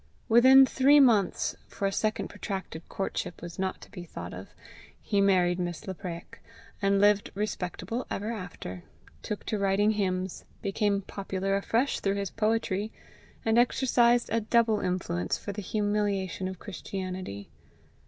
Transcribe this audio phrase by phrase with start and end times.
[0.27, 4.47] Within three months, for a second protracted courtship was not to be thought of,
[4.99, 6.39] he married Miss Lapraik,
[6.81, 8.83] and lived respectable ever after
[9.21, 12.91] took to writing hymns, became popular afresh through his poetry,
[13.45, 17.51] and exercised a double influence for the humiliation of Christianity.